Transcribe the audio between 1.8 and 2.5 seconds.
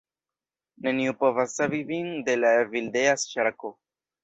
vin de